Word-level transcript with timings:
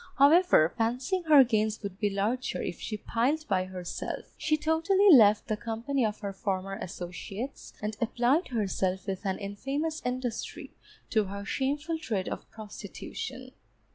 However, 0.17 0.73
fancying 0.79 1.25
her 1.25 1.43
gains 1.43 1.83
would 1.83 1.99
be 1.99 2.09
larger 2.09 2.59
if 2.59 2.79
she 2.79 2.97
plied 2.97 3.45
by 3.47 3.65
herself, 3.65 4.33
she 4.35 4.57
totally 4.57 5.11
left 5.11 5.47
the 5.47 5.55
company 5.55 6.03
of 6.03 6.21
her 6.21 6.33
former 6.33 6.73
associates, 6.81 7.71
and 7.83 7.95
applied 8.01 8.47
herself 8.47 9.05
with 9.05 9.23
an 9.27 9.37
infamous 9.37 10.01
industry 10.03 10.73
to 11.11 11.25
her 11.25 11.45
shameful 11.45 11.99
trade 11.99 12.27
of 12.27 12.49
prostitution. 12.49 13.51